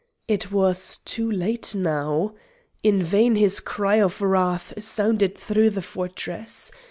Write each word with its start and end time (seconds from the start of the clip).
It 0.27 0.51
was 0.51 0.97
too 1.05 1.29
late 1.29 1.75
now. 1.75 2.33
In 2.81 3.03
vain 3.03 3.35
his 3.35 3.59
cry 3.59 3.97
of 3.97 4.19
wrath 4.19 4.73
sounded 4.81 5.37
through 5.37 5.69
the 5.69 5.81
fortress. 5.83 6.71